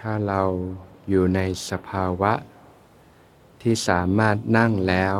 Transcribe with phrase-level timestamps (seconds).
[0.00, 0.42] ถ้าเรา
[1.08, 2.32] อยู่ในสภาวะ
[3.62, 5.16] ที่สามารถนั่งแล้ว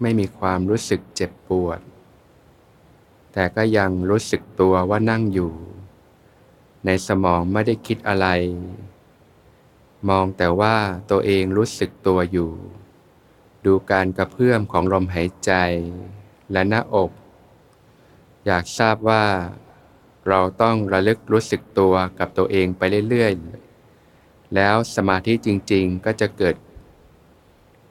[0.00, 1.80] ไม่มีความรู้สึกเจ็บปวด
[3.32, 5.52] แต่ก็ยังรู้สึกตัวว่านั่งอยู่
[6.86, 8.26] ในสมองไม่ได้คิดอะไร
[10.08, 10.76] มองแต่ว่า
[11.10, 12.50] ตัวเองรู้สึกตัวอยู่
[13.64, 15.52] ดูการกระเพื่อมของลมหายใจ
[16.52, 17.10] และหน้าอก
[18.46, 19.24] อยากทราบว่า
[20.28, 23.67] เราต้องระลึกรู้สึกตัวกับตัวเองไปเรื่อยๆ
[24.54, 26.54] แล้วสมาธิจริง ๆ ก็จะเกิด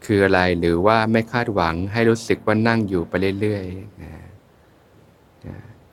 [0.06, 4.12] คืออะไรหรือว่าไม่คาดหวังให้รู้สึกว่านั่งอยู่ไปเรื่อยๆนะ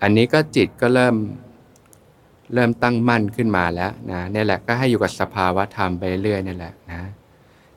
[0.03, 1.17] อันนี้ก็จิตก็เริ่ม
[2.55, 7.03] เริ่มตั้งมั่นขึ้นมาแล้วนะนี่แหละก็ให้อยู่กับสภาวะธรรมไปเรื่อยนี่แหละนะ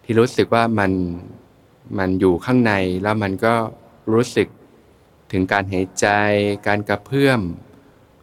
[0.03, 0.91] ที่รู้สึกว่ามัน
[1.97, 2.73] มันอยู่ข้างใน
[3.03, 3.53] แล้วมันก็
[4.13, 4.47] รู้สึก
[5.31, 6.07] ถึงการหายใจ
[6.67, 7.41] การกระเพื่อม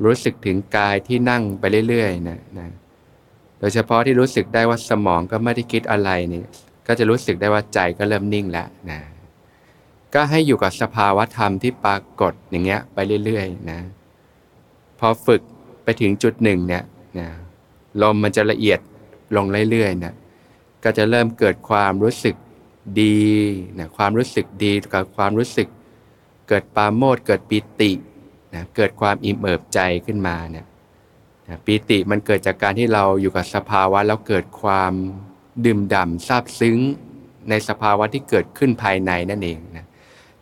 [0.05, 2.69] รู้สึกถึงกายที่นั่งไปเรื่อยๆนะนะ
[3.65, 6.43] ดยเฉพาะที่รู้สึกได้ว่าสมองก็ไม่ได้คิดอะไรนี่
[6.87, 9.01] ก็จะรู้สึกได้ว่าใจก็เริ่มนิ่งแล้วนะ
[10.15, 13.81] ก็ให้อยู่กับสภาวะธรรมที่ปรากฏอย่างเงี้ยไปเรื่อยๆนะ
[14.99, 15.43] พอฝึก
[15.85, 16.85] ไปถึงจุดหนึ่งเนี่ย
[17.19, 17.29] นะ
[18.03, 18.81] ลมมันจะละเอียด
[19.37, 20.15] ลงเรื่อยๆนะ
[20.85, 22.37] ก็จะเริ่มเกิดความรู้สึก
[23.01, 23.23] ดี
[23.79, 25.69] นะความรู้สึกดีกับความรู้สึก
[26.49, 27.93] เกิดปาโมดเกิดปิติ
[28.55, 30.67] นะเกิดความอิ่มเอิบใจขึ้นมาเนี่ย
[31.65, 34.93] ปีติมันเกิดจากการที่เราอยู่กับสภาวะแล้วเกิดความ
[35.65, 36.79] ดื่มด่ำซาบซึ้ง
[37.51, 39.87] ในสภาวะที่เกิดขึ้นภายในนั่นเองนะ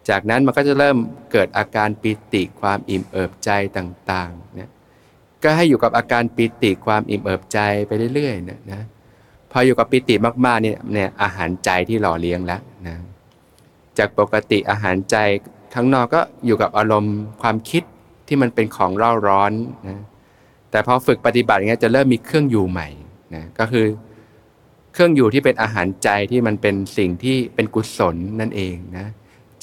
[0.08, 0.96] จากนั้นมันก็จะเริ่ม
[1.32, 4.70] เกิดอาการปีติความอิ่มเอิบใจต่างๆนะ
[5.42, 8.80] ก็ให้อยู่กับอาการปีติความอิ่มเอิบใจไปเรื่อยๆนะนะ
[9.52, 10.14] พออยู่กับปีติ
[10.46, 12.96] มากๆเนี่ยเนี่ยอาหารใจที่หล่อเลี้ยงแล้วนะ
[13.98, 15.16] จากปกติอาหารใจ
[15.74, 17.82] ทั้งนอกก็อยู่กับอารมณ์ความคิด
[18.28, 19.52] ที่มันเป็นของเร่าร้อน
[19.88, 20.00] นะ
[20.72, 22.88] แต่พอฝึกปฏิบัติอย่างเงี้ยจะเริ่มมีเครื่องอยู่ใหม่
[23.34, 23.86] นะก็คือ
[24.92, 29.06] เครื่องอยู่ที่เป็นอาหารใจที่มันเป็นสิ่งที่เป็นกุศลนั่นเองนะ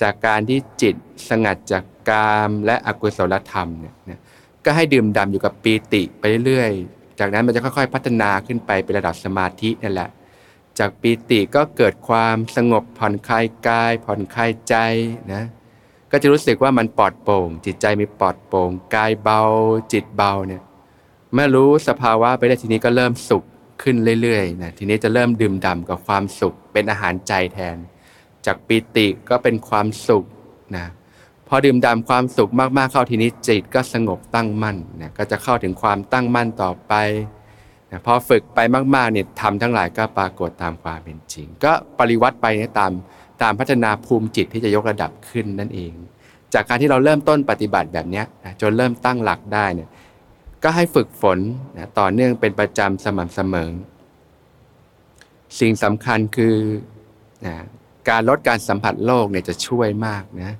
[0.01, 0.95] จากการที่จิต
[1.29, 4.19] สงัดจากกามและอกุศลธรรมเนี่ยนะ
[4.65, 10.09] ก็ให้ดื่มด่าอยู่กับปีติไปเรื่อยๆ จากนั้นมันจะค่อยๆ พัฒนาขึ้นไปเป็นระดับสมาธินั่นแหละ
[10.79, 14.75] จากปีติก็เกิดความสงบผ่อนคลายกาย ผ่อนคลายใจ
[15.33, 15.43] นะ
[16.11, 19.41] ก็จะรู้สึกว่ามันปลอดโปร่ง จิตใจมีปลอดโปร่งกายเบา
[19.93, 20.61] จิตเบาเนี่ย
[21.33, 23.43] เมื่อรู้สภาวะไปได้ทีนี้ก็เริ่มสุข
[23.81, 27.77] ขึ้นเรื่อยๆนะทีนี้จะเริ่มดื่มด่ากับความสุขเป็นอาหารใจแทน
[28.45, 30.25] จากปิติก็เป็นความสุข
[30.75, 30.85] นะ
[31.47, 36.93] พอดื่มด่าความสุขมากๆเข้าทีนี้จิตก็สงบตั้งมั่นนะก็จะเข้าถึงความตั้งมั่นต่อไป
[37.91, 38.59] นะพอฝึกไป
[38.95, 42.91] มากๆเนี่ยทำทั้งหลายก็ปรากฏตามความเป็นจริง ก็ปริวัติไปเนี่ยตาม
[43.41, 45.93] ตามพัฒนาภูมิจิตที่จะยกระดับขึ้นนั่นเอง
[46.53, 49.87] จากการที่เราเริ่มต้นปฏิบัติแบบนี้นะจนเริ่มตั้งหลักได้เนี่ย
[50.63, 51.39] ก็ให้ฝึกฝน
[51.77, 53.71] นะต่อเนื่องเป็นประจำสม่ำเสมอ
[55.59, 56.55] สิ่งสำคัญคือ
[57.45, 57.55] นะ
[58.09, 60.55] การลดการสัมผัสโลกเนี่ยจะช่วยมากนะ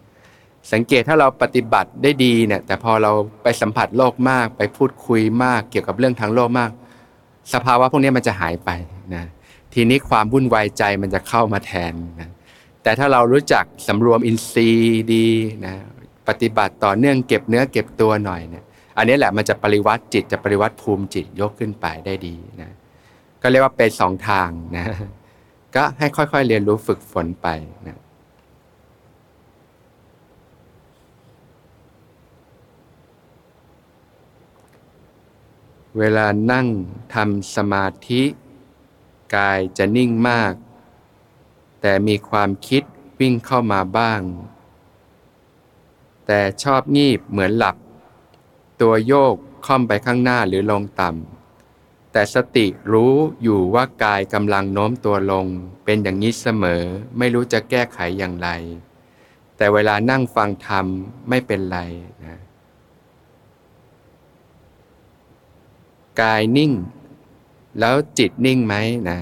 [0.73, 3.11] สังเกตถ้าเราปฏิบัติได้ดีเนี่ยแต่พอเรา
[3.43, 6.71] ไปสัมผัสโลกมาก ไปพูดคุยมาก เกี่ยวกับเรื่องทางโลกมาก
[7.53, 8.69] สภาวะพวกนี้มันจะหายไป
[9.15, 9.25] นะ
[9.73, 12.29] ทีนี้ความวุ่นวายใจมันจะเข้ามาแทนนะ
[12.83, 15.27] แต่ถ้าเรารู้จักสำรวมอินทรีย์ดี
[15.65, 15.73] นะ
[16.27, 18.63] ปฏิบัติต่อเนื่องเก็บเนื้อเก็บตัวหน่อยเนี่ย
[18.99, 22.71] อันนี้แหละมันจะปริวัติจิตจะปริวัติภูมิจิตยกขึ้นไปได้ดีนะ
[23.41, 24.85] ก็เรียกว่าเป็นสองทางนะ
[25.75, 27.47] ก็ให้ค่อยๆเรียนรู้ฝึกฝนไป
[27.87, 27.97] นะ
[35.97, 36.67] เวลานั่ง
[37.13, 38.23] ทำสมาธิ
[39.35, 40.53] กายจะนิ่งมาก
[41.81, 42.83] แต่มีความคิด
[43.19, 44.21] วิ่งเข้ามาบ้าง
[46.25, 47.75] แต่ชอบงีบเหมือนหลับ
[48.81, 49.35] ตัวโยก
[49.65, 53.13] ค่อมไปข้างหน้าหรือลงต่ำ แต่สติรู้
[53.43, 55.45] อยู่ว่ากายกำลังโน้มตัวลง
[55.85, 56.83] เป็นอย่างนี้เสมอ
[57.17, 58.49] ไม่รู้จะแก้ไขอย่างไร
[59.57, 60.85] แต่เวลานั่งฟังธรรม
[61.29, 61.79] ไม่เป็นไร
[62.25, 62.37] นะ
[66.21, 66.71] กายนิ่ง
[67.79, 68.75] แล้วจิตนิ่งไหม
[69.09, 69.19] นะ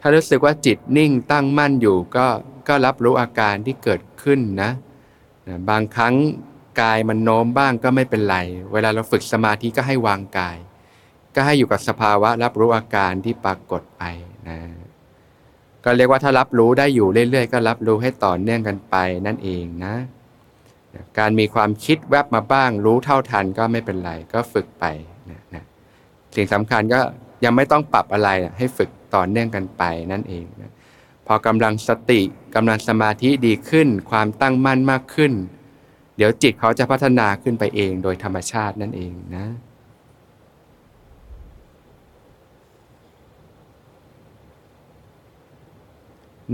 [0.00, 2.26] ถ้ารู้สึกว่าจิตนิ่งตั้งมั่นอยู่ก็
[2.68, 4.70] ก็รับรู้อาการที่เกิดขึ้นนะ
[5.48, 6.14] นะบางครั้ง
[6.80, 8.36] กายมันโน้มบ้างก็ไม่เป็นไร
[8.72, 10.56] เวลาเราฝึกสมาธิก็ให้วางกาย
[11.34, 14.02] ก็ให้อยู่กับสภาวะรับรู้อาการที่ปรากฏไป
[14.48, 14.58] นะ
[15.84, 19.94] ก็เรียกว่าถ้ารับรู้ได้อยู่เรื่อยๆ ก็รับรู้ให้ต่อเนื่องกันไปนั่นเองนะ
[21.18, 24.84] การมีความคิดแวบมาบ้าง รู้เท่าทันก็ไม่เป็นไร ก็ฝึกไป
[25.30, 25.64] นะนะ
[26.34, 27.00] สิ่งสำคัญก็
[27.44, 29.82] ยังไม่ต้องปรับอะไรให้ฝึกต่อเนื่องกันไป
[30.12, 30.70] นั่นเองนะ
[31.26, 32.20] พอกำลังสติ
[32.54, 35.32] กำลังสมาธิดีขึ้น ความตั้งมั่นมากขึ้น
[36.16, 39.46] เดี๋ยวจิตเขาจะพัฒนาขึ้นไปเองโดยธรรมชาตินั่นเองนะ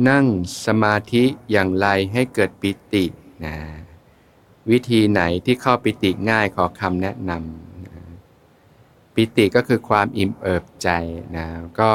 [0.09, 0.27] นั่ง
[0.67, 3.05] สมาธิอย่างไรให้เกิดปิติ
[3.47, 3.57] นะ
[4.71, 8.03] วิธีไหนที่เข้าปิติง่ายขอคำแนะนำนะ
[9.15, 10.89] ปิติก็คือความอิ่มเอิบใจ
[11.37, 11.47] นะ
[11.81, 11.91] ก็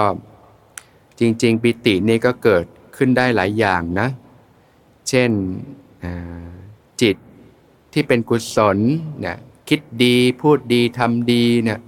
[1.20, 2.66] จริง ๆ ปิตินี่ก็เกิด
[2.98, 4.08] ขึ้นได้หลายอย่างนะ
[5.10, 5.32] เช่น
[7.02, 7.16] จิต
[7.96, 8.78] ที่เป็นกุศล
[9.22, 9.38] เนี่ย
[9.70, 11.80] คิดดีพูดดีทำดีเนี่ย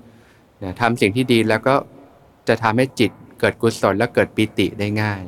[0.81, 1.75] ทำสิ่งที่ดีแล้วก็
[2.47, 5.21] จะทำให้จิตเกิดกุศลและเกิดปิติได้ง่าย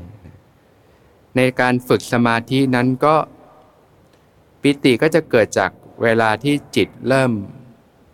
[1.36, 3.16] ในการฝึกสมาธินั้นก็
[4.62, 5.72] ปิติก็จะเกิดจาก
[6.04, 7.32] เวลาที่จิตเริ่ม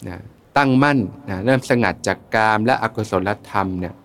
[0.08, 0.20] นะ
[0.58, 3.96] ตั้งมั่นนะเริ่มสงัดจากกามและอกุศลธรรมเนี่ย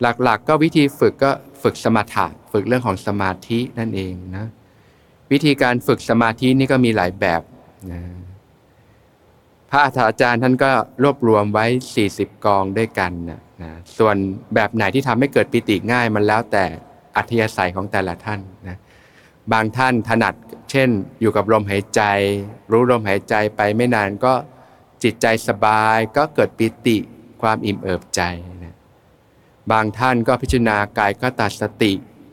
[0.00, 1.30] หลักๆกก็วิธีฝึกก็
[1.62, 4.46] ฝึกสมาธิฝึกเรื่องของสมาธินั่นเองนะ
[5.32, 7.42] วิธีการฝึกสมาธินี่ก็มีหลายแบบ
[7.92, 8.00] นะ
[9.70, 10.70] พระอาจารย์ท่านก็
[11.02, 11.66] รวบรวมไว้
[12.06, 14.16] 40 กองด้วยกันนะนะส่วน
[14.54, 16.64] แบบไหนที่ทำให้เกิดปิติง่ายมันแล้วแต่
[17.16, 18.76] อัธยาศัยของแต่ละท่านนะ
[19.52, 20.34] บางท่านถนัด
[20.70, 20.88] เช่น
[21.20, 22.02] อยู่กับลมหายใจ
[22.72, 24.32] รู้ลมหายใจไปไม่นานก็
[25.02, 26.96] จิตใจสบายก็เกิดปิติ
[27.42, 28.22] ความอิ่มเอิบใจ
[28.64, 28.74] นะ
[29.72, 31.92] บางท่านก็พิจารณากายก็ตัดสติ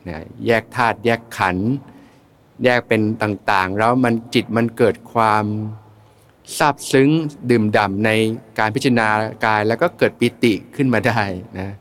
[0.09, 1.71] นะแยกธาตุแยกขันธ์
[2.63, 5.45] แยกเป็นต่างๆ แล้วมันจิตมันเกิดความ
[6.57, 7.09] ซาบซึ้ง
[7.49, 8.09] ดื่มด่ำใน
[8.59, 9.07] การพิจารณา
[9.45, 11.21] กายแล้วก็เกิดปิติขึ้นมาได้
[11.59, 11.73] นะ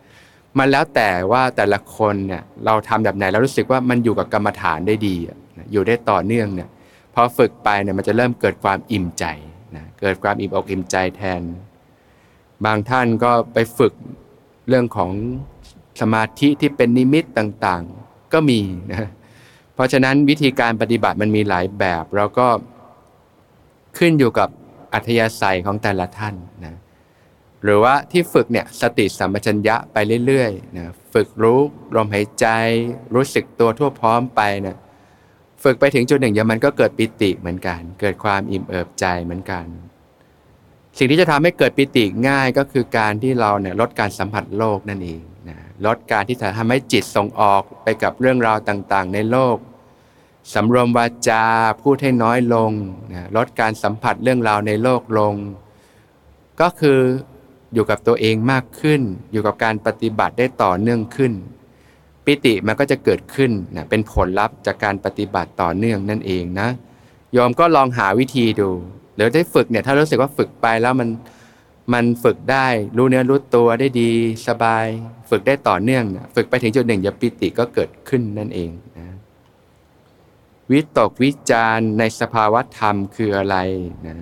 [0.59, 5.17] มันแล้วแต่ว่าแต่ละคนเนี่ยเราทำแบบไหนแล้วรู้สึกว่ามันอยู่กับกรรมฐานได้ดี
[5.73, 6.69] อยู่ได้ต่อเนื่องเนี่ย
[7.15, 9.25] พอฝึกไปเนี่ยมันจะเริ่มเกิดความอิ่มใจ
[9.77, 11.43] นะเกิดความอิ่มอกอิ่มใจแทน
[12.65, 13.93] บางท่านก็ไปฝึก
[14.69, 15.11] เรื่องของ
[16.01, 18.61] สมาธิที่เป็นนิมิตต่างๆ ก็มี
[18.93, 19.09] นะ
[19.75, 22.47] เพราะฉะนั้นวิธีการปฏิบัติมันมีหลายแบบแล้วก็
[23.99, 24.49] ขึ้นอยู่กับ
[24.95, 26.35] อัธยาศัยของแต่ละท่าน
[26.65, 26.77] นะ
[27.65, 29.97] หรือว่าที่ฝึกเนี่ยสติสัมปชัญญะไป
[30.27, 31.61] เรื่อยๆนะฝึกรู้
[31.97, 32.47] ลมหายใจ
[33.15, 34.77] รู้สึกตัวทั่วพร้อมไปนะ
[35.63, 39.67] ฝึกไปถึงจุดหนึ่งเดี๋ยวมันก็เกิดปิติเหมือนกัน เกิดความอิ่มเอิบใจเหมือนกัน
[40.99, 49.57] สิ่งที่จะทำให้เกิดปิติง่ายก็คือการที่เราเนี่ยลดการสัมผัสโลกนั่นเองนะ ลดการที่จะทำให้จิตส่งออกไปกับเรื่องราวต่างๆ ในโลก
[50.55, 51.45] สำรวมวาจา
[51.83, 52.71] พูดให้น้อยลง
[53.13, 55.35] นะลดการสัมผัสเรื่องราวในโลกลง
[56.61, 56.99] ก็คือ
[57.75, 59.01] อยู่กับตัวเองมากขึ้น
[59.33, 61.33] อยู่กับการปฏิบัติได้ต่อเนื่องขึ้น
[62.25, 66.69] ปิติมันก็จะเกิดขึ้นนะเป็นผลลัพธ์จากการปฏิบัติต่อเนื่องนั่นเองนะ
[67.37, 68.71] ยอมก็ลองหาวิธีดู
[69.17, 71.09] หรือได้ฝึกเนี่ยถ้ารู้สึกว่าฝึกไปแล้วมัน
[71.93, 74.11] มันฝึกได้รู้เนื้อรู้ตัวได้ดี
[74.47, 74.87] สบาย
[75.31, 79.07] ฝึกได้ต่อเนื่องนะฝึกไปถึงจุดหนึ่งยาปิติก็เกิดขึ้นนั่นเองนะ
[80.73, 83.57] วิตกวิจารในสภาวะธรรมคืออะไร
[84.07, 84.17] นะ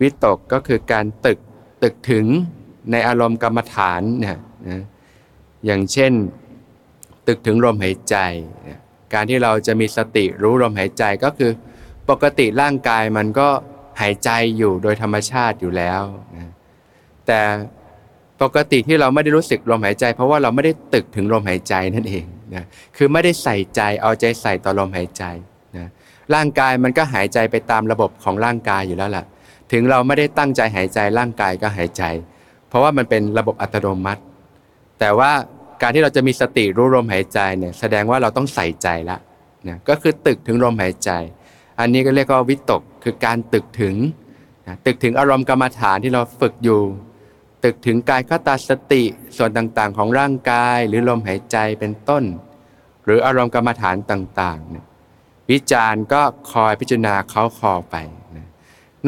[0.00, 1.38] วิตกก็คือการตึก
[1.82, 2.26] ตึกถึง
[2.90, 4.38] ในอารมณ์กรรมฐานเนี่ย
[4.68, 4.82] นะ
[5.64, 6.12] อย่างเช่น
[7.26, 8.16] ตึกถึงลมหายใจ
[9.14, 11.52] การที่เราจะมีสติรู้ลมหายใจก็คือ
[12.10, 13.48] ปกติร่างกายมันก็
[14.00, 16.02] หายใจอยู่โดยธรรมชาติอยู่แล้ว
[16.36, 16.50] นะ
[17.26, 17.40] แต่
[18.42, 22.24] ปกติที่เราไม่ได้รู้สึกลมหายใจ เพราะว่าเราไม่ได้ตึกถึงลมหายใจนั่นเอง
[22.54, 22.64] นะ
[22.96, 25.24] คือไม่ได้ใส่ใจเอาใจใส่ต่อลมหายใจ
[25.76, 25.86] นะ
[26.34, 29.24] ร่างกายมันก็หายใจไปตามระบบของร่างกายอยู่แล้วล่ะ
[29.72, 32.02] ถึงเราไม่ได้ตั้งใจหายใจร่างกายก็หายใจ
[32.68, 34.22] เพราะว่ามันเป็นระบบอัตโนมัติ
[35.00, 35.30] แต่ว่า
[35.82, 39.18] การที่เราจะมีสติรู้ลมหายใจเนี่ยแสดงว่าเราต้องใส่ใจละ
[39.68, 41.10] นะก็คือตึกถึงลมหายใจ
[41.78, 43.94] อันนี้ก็เรียกว่าวิตกคือการตึกถึง
[44.86, 46.82] ตึกถึงอารมณ์กรรมฐานที่เราฝึกอยู่
[47.64, 49.02] ตึกถึงกายคตาสติ
[49.36, 52.24] ส่วนต่างๆ ของร่างกายหรือลมหายใจเป็นต้น
[53.04, 57.96] หรืออารมณ์กรรมฐานต่างๆวิจารณ์ก็คอยพิจารณาเขาคอไป
[58.36, 58.46] นะ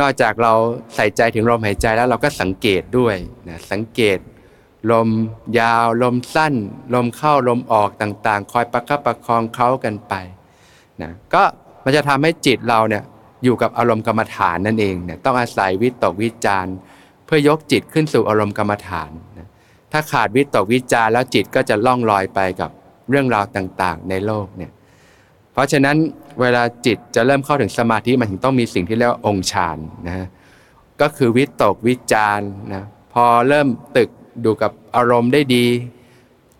[0.00, 0.54] นอกจากเรา
[0.94, 3.16] ใส่ใจถึงลมหายใจแล้วเราก็สังเกตด้วย
[3.48, 4.18] นะสังเกต
[4.90, 5.08] ลม
[5.58, 6.54] ยาว ลมสั้น
[6.94, 10.14] ลมเข้าลมออกต่างๆ คอยประคับประคองเขากันไป
[11.02, 11.42] นะก็
[11.84, 13.02] มันจะทำให้จิตเราเนี่ย
[13.44, 16.74] อยู่กับอารมณ์กรรมฐานนั่นเองเนี่ยต้องอาศัยวิตกวิจารณ์
[17.30, 19.48] พื่อยกจิตขึ้นสู่อารมณ์กรรมฐานนะ
[19.92, 22.70] ถ้าขาดวิตกวิจารแล้วจิตก็จะล่องลอยไปกับ
[23.10, 24.72] เรื่องราวต่างๆ ในโลกเนี่ย
[25.52, 25.96] เพราะฉะนั้น
[26.40, 30.26] เวลาจิตจะเริ่มเข้าถึงสมาธิมันถึงต้องมีสิ่งที่เรียกว่าองค์ฌานนะ
[31.00, 32.40] ก็คือวิตกวิจาร
[32.72, 34.10] นะพอเริ่มตึก
[34.44, 35.66] ดูกับอารมณ์ได้ดี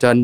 [0.02, 0.16] จน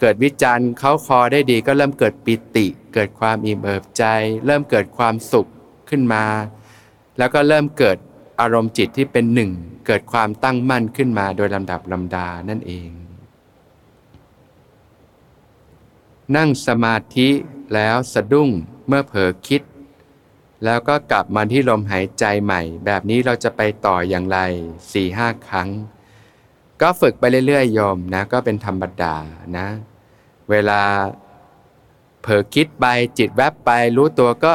[0.00, 4.04] เกิดวิจารณ์เขาคอได้ดีก็เริ่มเกิดปิติ เกิดความอิ่มเอิบใจ
[4.46, 5.46] เริ่มเกิดความสุข
[5.88, 6.24] ขึ้นมา
[7.18, 7.96] แล้วก็เริ่มเกิด
[8.40, 9.50] อารมณ์จิตที่เป็นหนึ่ง
[9.86, 12.90] เกิดความตั้งมั่นขึ้นมาโดยลำดับลำดานั่นเอง
[16.36, 17.28] นั่งสมาธิ
[17.74, 18.50] แล้วสะดุ้ง
[18.86, 19.62] เมื่อเผลอคิด
[20.64, 24.38] แล้วก็กลับมาที่ลมหายใจใหม่ แบบนี้เราจะไปต่ออย่างไร
[24.92, 25.68] สี่ห้าครั้ง
[26.80, 29.14] ก็ฝึกไปเรื่อยๆยอมนะก็เป็นธรรมดา
[29.56, 29.66] นะ
[30.50, 30.80] เวลา
[32.28, 32.86] ผลอคิดไป
[33.18, 34.52] จิตแวบไป รู้ตัวก็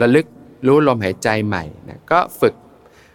[0.00, 0.26] ระลึก
[0.66, 2.54] รู้ลมหายใจใหม่นะก็ฝึก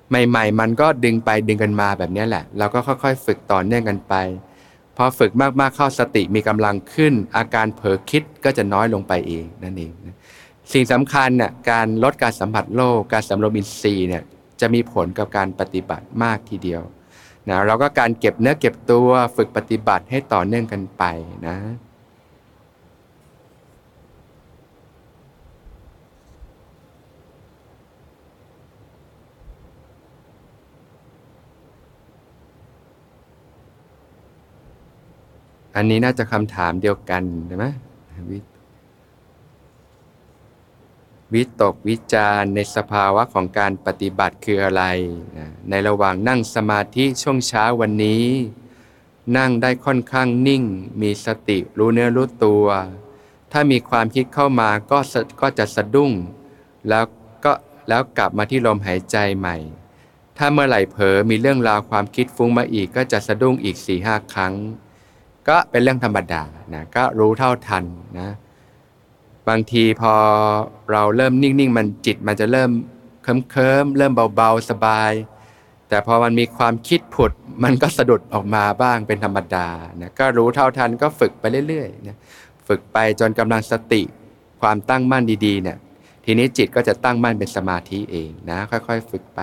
[0.10, 4.14] ใหม่ ๆ มันก็ดึงไปดึงกันมาแบบนี้แหละ เราก็ค่อยๆ ฝึกต่อเนื่องกันไป
[4.98, 9.94] พอฝึกมากๆเข้าสติมีกำลังขึ้น อาการเผลอคิดก็จะน้อยลงไปเองนั่นเอง
[10.74, 14.24] สิ่งสำคัญน่ะการลดการสัมผัสโลกการสำรวมอินทรีย์เนี่ย
[14.62, 16.82] จะมีผลกับการปฏิบัติมากทีเดียว
[17.50, 21.04] นะเราก็การเก็บเนื้อเก็บตัวฝึกปฏิบัติให้ต่อเนื่องกันไป
[21.48, 21.56] นะ
[35.76, 37.66] อันนี้น่าจะคำถามเดียวกันใช่ไหม
[38.30, 38.40] วิ
[41.34, 44.84] วิตกวิจารในสภาวะของการปฏิบัติคืออะไร
[45.38, 48.26] นะในระหว่างนั่งสมาธิช่วงเช้าวันนี้
[49.38, 50.64] นั่งได้ค่อนข้างนิ่ง
[51.02, 52.66] มีสติรู้เนื้อรู้ตัว
[53.52, 55.00] ถ้ามีความคิดเข้ามาก็
[55.42, 56.12] ก็จะสะดุ้ง
[56.90, 57.04] แล้ว
[57.46, 57.54] ก็
[57.90, 59.56] แล้วกลับมาที่ลมหายใจใหม่
[60.38, 64.54] ถ้าเมื่อไหร่เผลอมีเรื่องราวความคิดฟุ้งมาอีกก็จะสะดุ้งอีกสี่ห้าครั้ง
[65.50, 67.84] ก็เป็นเรื่องธรรมดานะก็รู้เท่าทัน
[68.20, 68.30] นะ
[69.50, 70.14] บางทีพอ
[70.92, 72.70] เราเริ่มนิ่งๆ มันจิตมันจะเริ่ม
[73.52, 75.12] เคิมๆเริ่มเบาๆ สบาย
[75.90, 77.32] แต่พอมันมีความคิดผุด
[77.64, 79.68] มันก็สะดุดออกมาบ้างเป็นธรรมดา
[80.02, 82.18] นะก็รู้เท่าทันก็ฝึกไปเรื่อยๆนะ
[82.68, 84.02] ฝึกไปจนกำลังสติ
[84.62, 85.78] ความตั้งมั่นดีๆเนี่ย
[86.26, 89.42] ทีนี้จิตก็จะตั้งมั่นเป็นสมาธิเองนะ ค่อยๆ ฝึกไป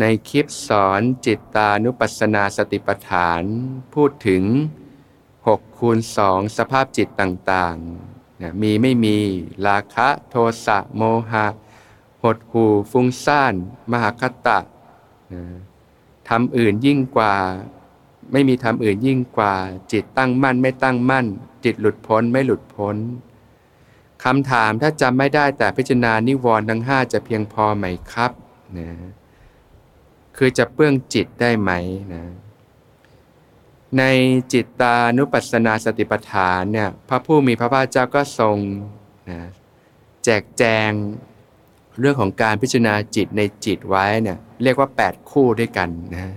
[0.00, 3.42] ในคลิปสอนจิตตานุปัสสนาสติปัฏฐาน
[3.94, 4.42] พูดถึง
[5.16, 9.16] 6คูณ2สภาพจิตต่างๆนะมีไม่มี
[9.66, 10.36] ราคะโท
[10.66, 11.46] สะโมหะ
[12.22, 13.54] หดหูฟุ้งซ่าน
[13.90, 14.58] มหคตะ
[15.32, 15.42] นะ
[16.28, 17.34] ทำอื่นยิ่งกว่า
[18.32, 19.54] ไม่มีทำอื่นยิ่งกว่า
[19.92, 21.26] จิตตั้งมั่นไม่ตั้งมั่น
[21.64, 22.96] จิตหลุดพ้นไม่หลุดพ้น
[24.24, 28.30] คำถามถ้าจำไม่ได้แต่พิจารณานิวรณ์ทั้งห้าจะเพียงพอไหมครับ
[28.78, 28.88] นะ
[30.36, 31.70] คือจะเปื้องจิตได้ไหม
[32.14, 32.24] นะ
[33.98, 34.02] ใน
[34.52, 38.56] จิตตานุปัสสนาสติปัฏฐานเนี่ยพระผู้มีพระภาคเจ้าก็ทรง
[39.30, 39.40] นะ
[40.24, 40.90] แจกแจง
[42.00, 46.34] เรื่องของการพิจารณาจิตในจิตไว้เนี่ยเรียกว่า 8 คู่ด้วยกันนะ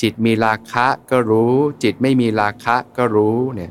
[0.00, 3.70] จิตมีราคะก็รู้ จิตไม่มีราคะก็รู้เนี่ย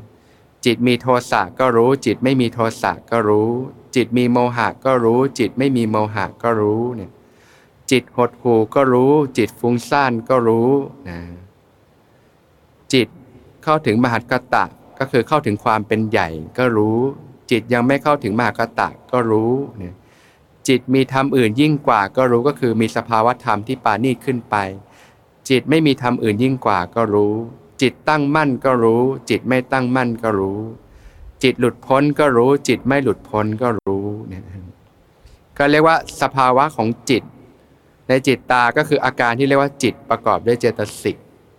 [0.64, 3.50] จิตมีโทสะก็รู้ จิตไม่มีโทสะก็รู้
[3.96, 7.10] จิตมีโมหะก็รู้ จิตไม่มีโมหะก็รู้เนี่ย
[7.90, 10.70] จิตหดหูก็รู้ จิตฟุ้งซ่านก็รู้
[11.08, 11.18] นะ
[12.92, 13.08] จิต
[13.64, 14.64] เข้าถึงมหากตะ
[14.98, 16.28] ก็คือเข้าถึงความเป็นใหญ่
[16.58, 16.98] ก็รู้
[17.50, 19.94] จิตยังไม่เข้าถึงมหากตะก็รู้เนี่ย
[20.68, 24.56] จิตมีธรรมอื่นยิ่งกว่าก็รู้ก็คือมีสภาวะธรรมที่ปานีขึ้นไป
[25.48, 27.34] จิตไม่มีธรรมอื่นยิ่งกว่าก็รู้
[27.82, 30.60] จิตตั้งมั่นก็รู้ จิตไม่ตั้งมั่นก็รู้
[31.42, 34.42] จิตหลุดพ้นก็รู้ จิตไม่หลุดพ้นก็รู้เนี่ย
[35.58, 37.22] ก็เรียกว่าสภาวะของจิต
[38.08, 41.16] ในจิตตาก็คืออาการที่เรียกว่าจิตประกอบด้วยเจตสิก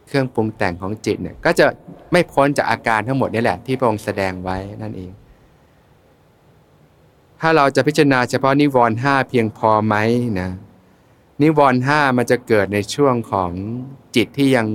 [0.07, 1.65] เครื่องปรุงแต่งของจิตเนี่ยก็จะ
[2.11, 5.11] ไม่พ้นจากอาการทั้งหมดนี่แหละที่พระองค์แสดงไว้นั่นเอง
[7.41, 9.95] ถ้าเราจะพิจารณาเฉพาะนิวรณ์ห้าเพียงพอไหม
[10.39, 10.49] นะ
[11.41, 13.51] นิวรณ์ห้ามันจะเกิดในช่วงของ
[14.15, 14.67] จิตที่ยัง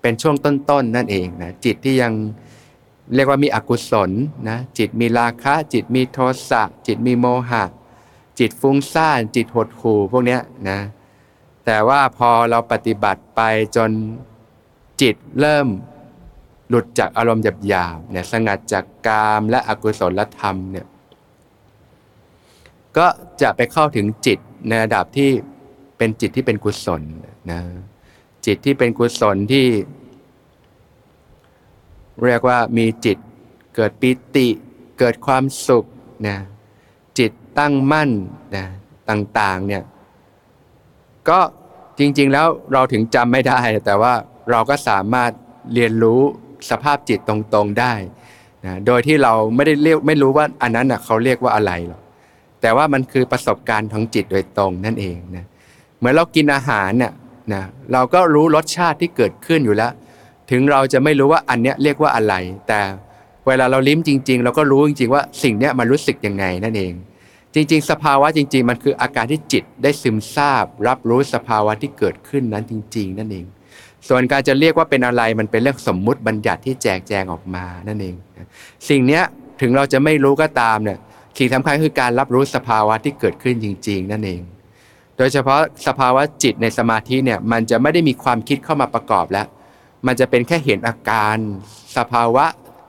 [0.00, 2.12] เป็นช่วงต้นๆนนั่นเองนะจิตที่ยัง
[3.14, 4.10] เรียกว่ามีอกุศล
[4.48, 6.18] นะจิตมีราคะ จิตมีโท
[6.50, 7.64] สะจิตมีโมหะ
[8.44, 10.38] จิตฟุ้งซ่านจิตหดหู่พวกนี้
[10.70, 10.80] นะ
[11.66, 13.40] แต่ว่าพอเราปฏิบัติไป
[13.76, 13.90] จน
[15.02, 15.66] จิตเริ่ม
[16.68, 20.86] หลุดจากอารมณ์หยาบๆเนี่ยสงัดจากกามและอกุศลธรรมเนี่ย
[22.96, 23.06] ก็
[23.42, 25.30] จะไปเข้าถึงจิตในระดับที่
[25.96, 27.02] เป็นจิตที่เป็นกุศล
[27.50, 27.60] นะ
[28.46, 29.66] จิตที่เป็นกุศลที่
[32.24, 33.18] เรียกว่ามีจิต
[33.74, 34.48] เกิดปิติ
[34.98, 35.84] เกิดความสุข
[36.26, 36.51] นะจิ
[37.58, 38.10] ตั้งมั่น
[38.56, 38.66] นะ
[39.10, 39.82] ต่างๆเนี่ย
[41.28, 41.40] ก็
[41.98, 44.12] จริงๆแล้วเราถึงจำไม่ได้ แต่ว่า
[44.50, 45.30] เราก็สามารถ
[45.74, 46.20] เรียนรู้
[46.70, 47.92] สภาพจิตตรงๆได้
[48.64, 52.00] นะโดยที่เราไม่ได้เรียกไม่รู้ว่าอันนั้นนะเขาเรียกว่าอะไรหรอก
[52.60, 55.44] แต่ว่ามันคือประสบการณ์ของจิตโดยตรงนั่นเองนะ
[55.98, 57.12] เหมือนเรากินอาหารเนี่ย
[57.52, 59.92] นะเราก็รู้รสชาติที่เกิดขึ้นอยู่แล้ว
[60.50, 62.34] ถึงเราจะไม่รู้ว่าอันเนี้ยเรียกว่าอะไร
[62.68, 62.80] แต่
[63.46, 66.92] เวลาเราลิ้มจริง ๆ เราก็รู้จริง ๆ ว่าสิ่งเนี้ยมันรู้สึกยังไงนั่นเอง
[67.54, 73.46] จริง ๆ สภาวะจริง ๆ มันคืออาการที่จิตได้ซึมซาบ รับรู้สภาวะที่เกิดขึ้นนั้นจริง ๆ นั่นเอง
[74.08, 78.16] ส่วนการจะเรียกว่าเป็นอะไรมันเป็นเรื่องสมมุติบัญญัติที่แจกแจงออกมานั่นเอง
[78.88, 79.22] สิ่งเนี้ย
[79.60, 80.98] ถึงเราจะไม่รู้ก็ตามเนี่ย
[81.38, 84.42] สิ่งสำคัญคือการรับรู้สภาวะที่เกิดขึ้นจริง ๆ นั่นเอง
[85.16, 89.46] โดยเฉพาะสภาวะจิตในสมาธิเนี่ยมันจะไม่ได้มีความคิดเข้ามาประกอบแล้ว
[90.06, 91.36] มันจะเป็นแค่เห็นอาการ
[91.96, 92.44] สภาวะ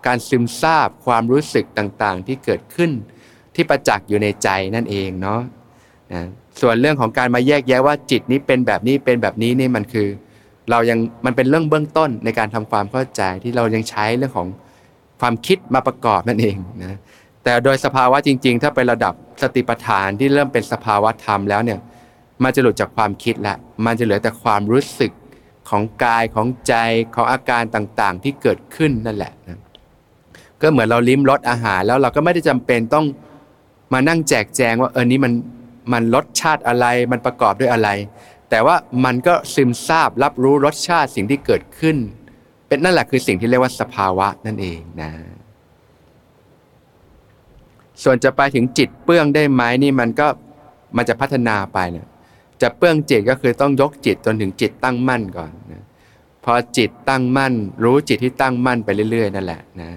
[0.05, 2.91] การซึมซาบความรู้สึกต่างๆ ที่เกิดขึ้น
[3.55, 5.41] ที่ประจักษ์อยู่ในใจนั่นเองเนาะ
[6.13, 6.24] นะ
[6.62, 10.07] ส่วนเรื่องของการมาแยกแยะว่าจิตนี้เป็นแบบนี้เป็นแบบนี้นี่มันคือ
[10.72, 14.48] เรายังมันเป็นเรื่องเบื้องต้นในการทำความเข้าใจที่เรายังใช้เรื่องของ
[15.19, 16.98] ความคิดมาประกอบนั่นเองนะ
[17.43, 21.79] แต่โดยสภาวะจริง ๆ ถ้าเป็นระดับสติปัฏฐานที่เริ่มเป็นสภาวะธรรมแล้วเนี่ย
[22.43, 23.55] มันจะหลุดจากความคิดละ
[23.86, 25.12] มันจะเหลือแต่ความรู้สึก
[25.69, 26.74] ของกายของใจ
[27.15, 29.60] ของอาการต่างๆ ที่เกิดขึ้นนั่นแหละนะ
[30.62, 33.05] ก็เหมือนเราลิ้มรสอาหารแล้วเราก็ไม่ได้จำเป็นต้อง
[33.93, 35.33] มานั่งแจกแจงว่าเออนี้มัน
[35.93, 37.89] มันรสชาติอะไรมันประกอบด้วยอะไร
[38.50, 41.97] แต่ว่ามันก็ซึมซาบรับรู้รสชาติสิ่งที่เกิดขึ้น
[42.67, 45.12] เป็นนั่นแหละคือสิ่งที่เรียกว่าสภาวะนั่นเองนะ
[48.03, 50.27] ส่วนจะไปถึงจิตเปื้องได้ไหมนี่มันก็
[50.97, 52.07] มันจะพัฒนาไปเนี่ย
[52.62, 55.83] จะเปื้องจิตก็คือต้องยกจิตจนถึงจิตตั้งมั่นก่อนนะ
[56.45, 59.91] พอจิตตั้งมั่น รู้จิตที่ตั้งมั่นไปเรื่อย ๆ นั่นแหละนะ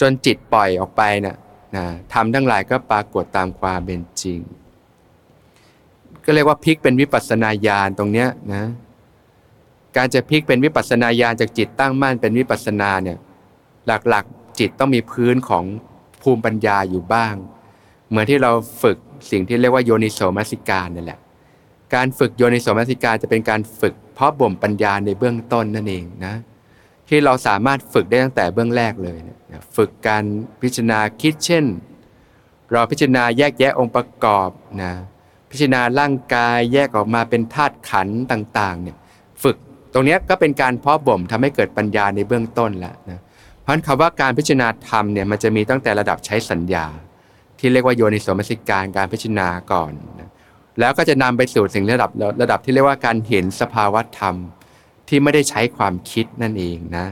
[0.00, 1.36] จนจิตปล่อยออกไปนะ่ะ
[1.76, 4.40] นะทำทั้งหลายก็ปรากฏตามความเป็นจริง
[6.24, 8.64] ก็เรียกว่าพลิกเป็นวิปัสนาญาณตรงเนี้ยนะ
[9.96, 13.18] การจะพลิกเป็นวิปัสนาญาณจากจิตตั้งมั่นเป็นวิปัสนาเนี่ย
[13.86, 15.64] หลักๆจิตต้องมีพื้นของ
[16.22, 17.34] ภูมิปัญญาอยู่บ้าง
[18.08, 18.52] เหมือนที่เรา
[18.82, 18.96] ฝึก
[19.30, 21.20] สิ่งที่เรียกว่าโยนิโสมัสิการนั่แหละ
[21.94, 26.34] การฝึกโยนิโสมัสิการจะเป็นการฝึก เพาะบ่มปัญญาในเบื้องต้นนั่นเองนะ
[27.08, 29.38] ที่เราสามารถฝึกได้ตั้งแต่เบื้องแรกเลยนะ
[29.76, 30.24] ฝึกการ
[30.62, 31.64] พิจารณาคิดเช่น
[32.70, 34.50] เราพิจารณาแยกแยะองค์ประกอบ
[34.82, 34.92] นะ
[35.50, 38.96] พิจารณาร่างกายแยกออกมาเป็นธาตุขันต่างๆเนี่ย
[39.42, 39.56] ฝึก
[39.92, 43.20] ตรงนี้ก็เป็นการเพาะบ่มทำให้เกิดปัญญาในเบื้องต้นแล้วนะ
[43.60, 46.86] เพราะนั้นคำว่าการพิจารณาธรรมเนี่ยมันจะมีตั้งแต่ระดับใช้สัญญา
[47.58, 50.30] ที่เรียกว่าโยนิโสมนสิการการพิจารณาก่อนนะ
[50.80, 52.10] แล้วก็จะนำไปสู่สิ่งระดับ
[52.42, 54.34] ระดับที่เรียกว่าการเห็นสภาวะธรรม
[55.08, 57.06] ที่ไม่ได้ใช้ความคิดนั่นเองนะ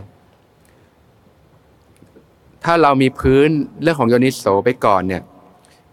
[2.65, 3.49] ถ้าเรามีพื้น
[3.83, 5.23] เรื่องของโยนิโสไปก่อนเนี่ย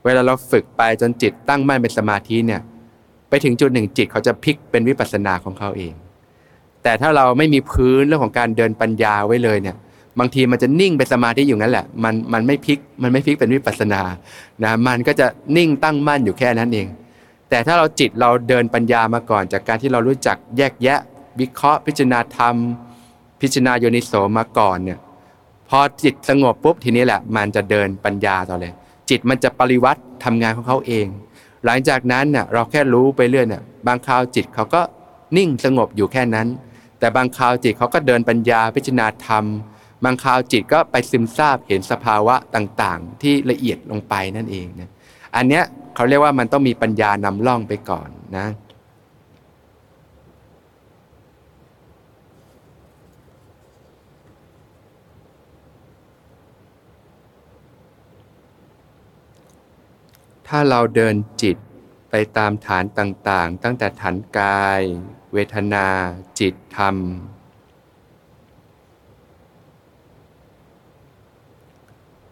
[0.05, 2.61] เวลาเราฝึกไปจนจิตตั้งมั่นเป็นสมาธิเนี่ย
[3.29, 5.93] ไปถึงจุดหนึ่งจิตเขาจะพลิกเป็นวิปัสสนาของเขาเอง
[6.83, 9.75] แต่ถ้าเราไม่มีพื้นเรื่องของการเดินปัญญาไว้เลยเนี่ย
[10.19, 14.01] บางทีมันจะนิ่งเป็นสมาธิอยู่นั่นแหละ มันมันไม่พลิกมันไม่พลิกเป็นวิปัสสนา
[14.63, 15.27] นะมันก็จะ
[15.57, 16.87] นิ่งตั้งมั่นอยู่แค่นั้นเอง
[17.49, 20.99] แต่ถ้าเราจิตเราเดินปัญญามาก่อน จากการที่เรารู้จักแยกแยะ
[21.39, 22.55] วิเคราะห์ พิจารณาธรรม
[23.41, 24.99] พิจารณาโยนิโสมาก่อนเนี่ย
[25.69, 28.73] พอจิตสงบปุ๊บทีนี้แหละมันจะเดินปัญญาต่อเลย
[29.09, 31.07] จิตมันจะปริวัติทำงานของเขาเอง
[31.65, 34.81] หลังจากนั้นเนี่ยเราแค่รู้ไปเรื่อยเนี่ยบางคราวจิตเขาก็
[35.37, 36.47] นิ่งสงบอยู่แค่นั้น
[36.99, 39.45] แต่บางคราวจิตเขาก็เดินปัญญาพิจารณาธรรม
[40.03, 44.89] บางคราวจิตก็ไปซึมซาบเห็นสภาวะต่างๆ ที่ละเอียดลงไปนั่นเองนะ
[45.35, 45.63] อันเนี้ย
[45.95, 48.47] เขาเรียกว่ามันต้องมีปัญญานำล่องไปก่อนนะ
[60.53, 61.57] ถ้าเราเดินจิต
[62.09, 64.81] ไปตามฐานต่างๆ ตั้งแต่ฐานกาย
[65.33, 65.87] เวทนา
[66.39, 66.95] จิตธรรม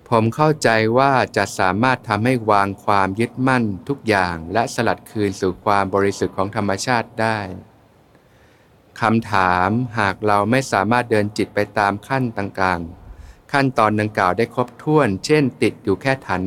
[0.10, 7.40] ผมเข้าใจว่าจะสามารถทำให้วางความยึดมั่นทุกอย่างและสลัดคืนสู่ความบริสุทธิ์ของธรรมชาติได้
[9.02, 16.44] คำถามหากเราไม่สามารถเดินจิตไปตามขั้นต่างๆ ขั้นตอนดังกล่าวได้ครบถ้วน เช่น ติดอยู่แค่ฐาน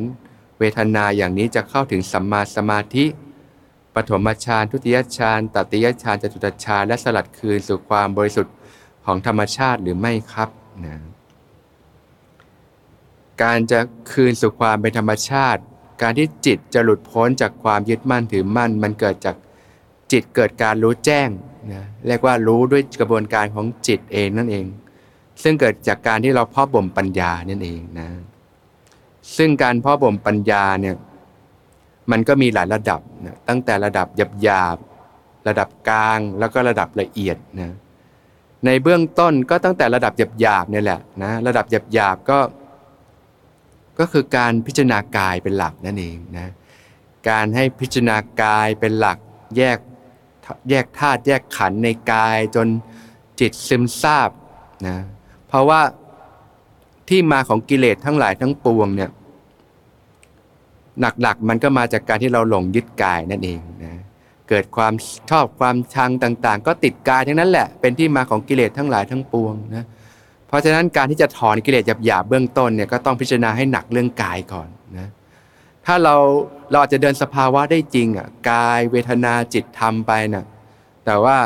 [0.61, 3.07] เวทนาอย่างนี้จะเข้าถึงสัมมาสมาธิ
[3.95, 8.55] ปฐมฌานทุติยฌานตติยฌานจตุตฌานและสลัดคืนสู่ความบริสุทธิ์
[9.05, 10.49] ของธรรมชาติหรือไม่ครับ
[10.85, 10.97] นะ
[13.43, 13.81] การจะ
[14.13, 15.61] คืนสู่ความเป็นธรรมชาติ
[16.03, 19.37] การที่จิตจะหลุดพ้นจากความยึดมั่นถือมั่น มันเกิดจาก
[20.13, 21.29] จิตเกิดการรู้แจ้ง
[21.73, 24.67] นะเรียกว่ารู้ด้วยกระบวนการของจิตเองนั่นเอง
[25.43, 28.09] ซึ่งเกิดจากการที่เราเพ่อบ่มปัญญานั่นเองนะ
[29.37, 30.97] ซึ่งการพ่อบ่มปัญญาเนี่ย
[32.11, 34.77] มันก็มีหลายระดับนะตั้งแต่ระดับหยาบหยาบ
[35.49, 37.73] ระดับกลางแล้วก็ระดับละเอียดนะ
[38.67, 42.39] ในเบื้องต้นก็ตั้งแต่ระดับหยาบหยาบเนี่ยแหละนะระดับหยาบหยาบก็
[43.99, 46.49] ก็คือการพิจารณากายเป็นหลักนั่นเองนะ
[47.29, 49.19] การให้พิจารณากายเป็นหลัก
[49.57, 49.79] แยก
[50.71, 52.67] แยกธาตุแยกขันในกายจน
[53.41, 54.31] จิตซึมซาบ
[54.87, 54.97] นะ
[55.49, 55.81] เพราะว่า
[57.11, 59.11] ที่มาของกิเลสทั้งหลายทั้งปวงเนี่ย
[61.23, 63.95] หลักๆมันก็มาจากการที่เราหลงยึดกายนั่นเองนะ
[64.49, 64.93] เกิดความ
[65.31, 69.85] ชอบความชังต่างๆ ก็ติดกายทั้งนั้นแหละ เป็นที่มาของกิเลสทั้งหลายทั้งปวงนะ
[70.49, 74.69] เพราะฉะนั้นการที่จะถอนกิเลสหยาบๆเบื้องต้นเนี่ยก็ต้องพิจารณาให้หนักเรื่องกายก่อน
[74.99, 75.09] นะ
[75.87, 76.15] ถ้าเรา
[76.71, 80.45] เราอาจจะเดินสภาวะได้จริงอะกายเวทนาจิตทำไปนะ่ะ
[81.05, 81.39] แต่ว่า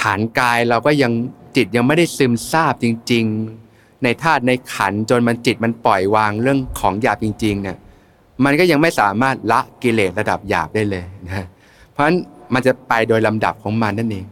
[0.00, 1.12] ฐานกายเราก็ยัง
[1.56, 3.24] จิตยังไม่ได้ซึมซาบจริง
[3.64, 7.76] ๆ ในธาตุในขันจนมันจิตมันปล่อยวางเรื่องของหยาบจริงๆเนี่ย
[8.44, 11.46] มันก็ยังไม่สามารถละกิเลสระดับหยาบได้เลยนะ
[11.92, 12.16] เพราะฉะนั้น
[12.54, 14.26] มันจะไปโดยลำดับของมันนั่นเอง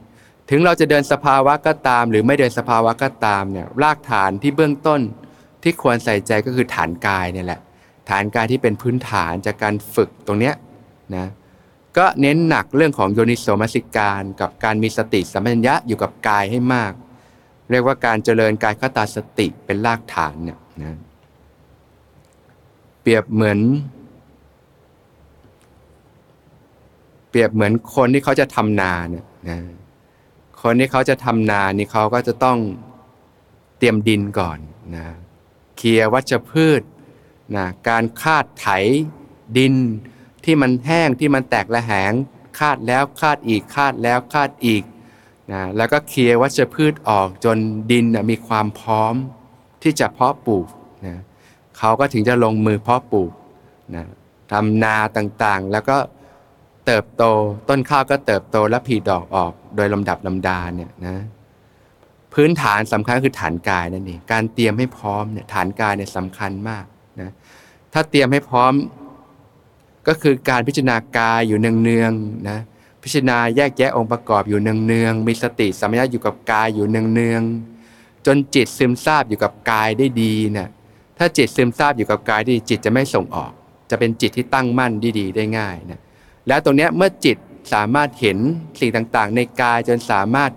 [0.51, 5.01] ถึงเราจะเดินสภาวะก็ตาม หรือไม่เดินสภาวะก็ตามเนี่ยรากฐานที่เบื้องต้น
[5.63, 7.61] ที่ควรใส่ใจก็คือฐานกายเนี่ยแหละ
[8.11, 10.55] ฐานกายที่เป็นพื้นฐานจากการฝึกตรงเนี้ย
[11.17, 11.27] นะ
[11.99, 16.93] ก็เน้นหนักเรื่องของโยนิโสมสิการ กับการมีสติสัมปชัญญะอยู่กับกายให้มาก
[17.71, 20.97] เรียกว่าการเจริญกายคตาสติเป็นรากฐานเนี่ยนะ
[23.01, 23.59] เปรียบเหมือน
[27.29, 29.59] เปรียบเหมือนคนที่เขาจะทำนาเนี่ยนะ
[30.63, 32.59] คนที่เขาจะทำนานี่เขาก็จะต้อง
[33.79, 34.59] เตรียมดินก่อน
[34.97, 35.07] นะ
[35.77, 36.83] เคลียวัชพืช
[37.57, 38.69] นะการคาดไถ
[39.57, 39.75] ดิน
[40.45, 42.13] ที่มันแห้งที่มันแตกระแหง
[42.59, 44.83] คาดแล้วคาดอีกคาดแล้วคาดอีก
[45.53, 47.59] นะแล้วก็เคลียร์วัชพืชออกจน
[47.91, 49.15] ดินนะมีความพร้อม
[49.83, 50.67] ที่จะเพาะปลูก
[51.07, 51.17] นะ
[51.79, 53.33] เขาก็ถึงจะลงมือเพาะปลูก
[53.95, 54.05] นะ
[54.53, 55.97] ทำนาต่างๆ แล้วก็
[56.87, 57.25] เติบโต
[57.69, 61.17] ต้นข้าวก็เติบโตและผลิดอกออกโดยลำดับลำดาเนี่ยนะ
[62.35, 66.85] พื้นฐานสำคัญคือฐานกายนั่นเองการเตรียมให้พร้อมเนี่ยฐานกายเนี่ยสำคัญมาก
[67.21, 67.31] นะ
[67.93, 68.73] ถ้าเตรียมให้พร้อม
[70.09, 72.59] ก็คือการพิจารณากายอยู่เนืองๆนะ
[73.03, 80.69] พิจารณาแยกแยะองค์ประกอบอยู่เนืองๆมีสติสัมปชัญญะอยู่กับกายอยู่เนืองๆจนจิตซึมซาบอยู่กับกายได้ดีนะ
[81.19, 83.53] ถ้าจิตซึมซาบอยู่กับกายดีจิตจะไม่ส่งออก
[83.91, 86.01] จะเป็นจิตที่ตั้งมั่นดีๆ ได้ง่ายนะ
[86.49, 87.37] แล้วตรงนี้เมื่อจิต
[87.73, 88.39] สามารถเห็น
[88.81, 90.51] สิ่งต่างๆ ในกายจนสามารถ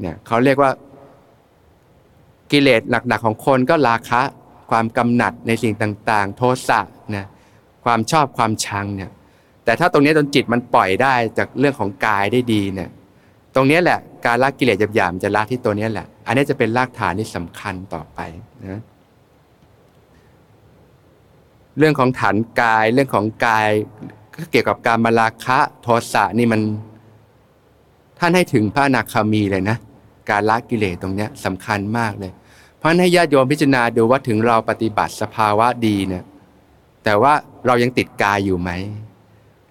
[0.00, 0.70] เนี่ยเขาเรียกว่า
[2.50, 4.22] กิเลสหนักๆของคนก็ราคะ
[4.70, 6.80] ความกำหนัดในสิ่งต่างๆ โทสะ
[7.16, 7.26] นะ
[7.84, 9.10] ความชอบความชังเนี่ย
[9.64, 12.90] แต่ถ้าตรงนี้จนจิตมันปล่อยได้จากเรื่องของกายได้ดีเนี่ย
[13.54, 18.18] ตรงนี้แหละการละกิเลสหยาบๆจะละที่ตัวนี้แหละ อันนี้จะเป็นรากฐานที่สำคัญต่อไป
[18.70, 18.80] นะ
[21.78, 23.68] เรื่องของฐานกายเรื่องของกาย
[24.34, 26.60] ก็เกี่ยวกับการมาราคะโทสะนี่มัน
[28.18, 29.76] ท่านให้ถึงพระนาคามีเลยนะ
[30.30, 32.32] การละกิเลสตรงนี้สำคัญมากเลย
[32.82, 36.24] พราะให้ญาติโยมพิจารณาดูว่าถึงเราปฏิบัติสภาวะดีเนี่ย
[37.04, 37.32] แต่ว่า
[37.66, 38.70] เรายังติดกายอยู่ไหม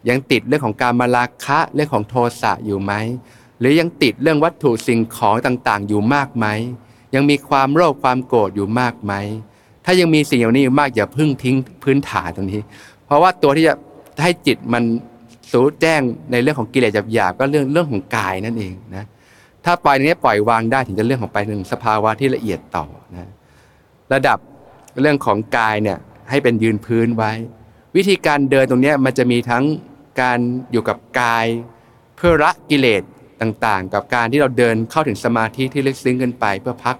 [0.09, 2.93] ยังติดเรื่องของการมาราคะเรื่องของโทสะอยู่ไหม
[3.59, 6.45] หรือยังติดเรื่องวัตถุสิ่งของต่างๆ อยู่มากไหม
[7.15, 9.13] ยังมีความโลภความโกรธอยู่มากไหม
[9.85, 12.61] ถ้ายังมีสิ่งเหล่านี้อยู่มากอย่าพึ่งทิ้งพื้นฐานตรงนี้
[13.05, 13.73] เพราะว่าตัวที่จะ
[14.21, 14.83] ให้จิตมัน
[15.51, 19.05] สู้แจ้งในเรื่องของกิเลสหยาบๆก็เรื่องเรื่องของกายนั่นเองนะ
[19.65, 23.29] ถ้าปล่อยนี้ปล่อยวางได้ถึงจะเรื่องของไปหนึ่งสภาวะที่ละเอียดต่อนะ
[24.13, 24.37] ระดับ
[25.01, 25.97] เรื่องของกายเนี่ย
[26.29, 27.31] ให้เป็นยืนพื้นไว้
[27.95, 29.63] วิธีการเดินตรงนี้มันจะมีทั้ง
[30.19, 30.39] การ
[30.71, 31.45] อยู่กับกาย
[32.15, 33.03] เพื่อละกิเลส
[33.41, 36.97] ต่างๆ กับการที่เราเดินเข้าถึงสมาธิที่ลึกซึ้งกันไปเพื่อพัก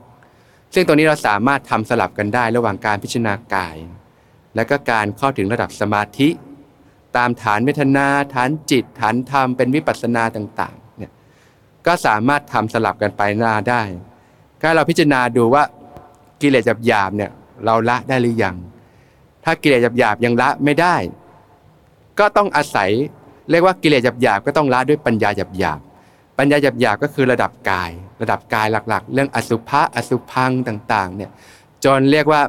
[0.73, 3.77] ซึ่งตรงนี้เราสามารถทำสลับกันได้ระหว่างการพิจารณากาย
[4.55, 6.29] และก็การเข้าถึงระดับสมาธิ
[7.17, 11.11] ตามฐานเวทนาฐานจิต ฐานธรรมเป็นวิปัสสนาต่างๆเนี่ย
[11.87, 13.81] ก็สามารถทำสลับกันไปหน้าได้
[14.61, 15.63] ถ้าเราพิจารณาดูว่า
[16.41, 17.31] กิเลสหยาบๆเนี่ย
[17.65, 18.55] เราละได้หรือยัง
[19.43, 20.95] ถ้ากิเลสหยาบๆยังละไม่ได้
[22.19, 22.89] ก็ต้องอาศัย
[23.51, 31.31] เรียกว่ากิเลสหยาบๆก็ต้องละด้วยปัญญาหยาบๆปัญญาหยาบๆก็คือระดับกาย ระดับกายหลักๆ เรื่องอสุภะอสุพังต่างๆเนี่ย
[31.85, 32.41] จนเรียกว่า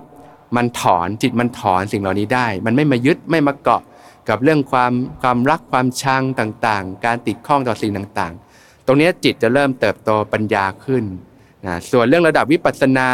[0.56, 3.82] มันถอนจิตมันถอนสิ่งเหล่านี้ได้ มันไม่มายึดไม่มาเกาะ
[4.28, 11.04] กับเรื่องความความรักความชังต่างๆ การติดข้องต่อสิ่งต่างๆ ตรงนี้จิตจะเริ่มเติบโตปัญญาขึ้น
[11.66, 13.08] นะส่วนเรื่องระดับวิปัสสนา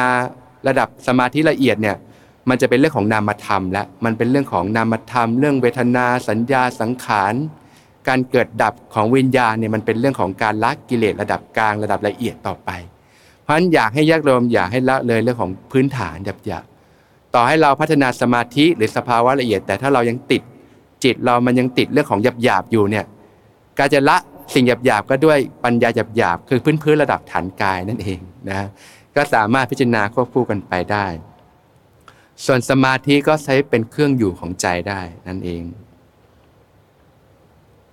[0.69, 1.97] ระดับสมาธิละเอียดเนี่ย
[2.49, 7.35] มันจะเป็นเรื่องของนามธรรมและมันเป็นเรื่องของนามธรรม เรื่องเวทนาสัญญาสังขาร
[8.09, 12.71] การเกิดดับของวิญญาณเนี่ยมันเป็นเรื่องของการละกิเลสระดับกลางระดับละเอียดต่อไป
[13.43, 20.43] เพราะฉะนั้นอยากให้แยกรวมอยากให้ละเลยเรื่องของพื้นฐานหยาบๆต่อให้เราพัฒนาสมาธิหรือสภาวะละเอียด แต่ถ้าเรายังติด
[21.05, 23.05] จิตเรามันยังติดเรื่องของหยาบหยาบอยู่เนี่ย
[23.79, 24.17] การจะละ
[24.55, 28.67] สิ่งหยาบหยาบก็ด้วยปัญญาหยาบหยาบคือพื้นพื้นระดับฐานกายนั่นเองนะ
[29.17, 31.07] ก็สามารถพิจารณาควบคู่กันไปได้
[32.45, 35.63] ส่วนสมาธิก็ใช้เป็นเครื่องอยู่ของใจได้นั่นเอง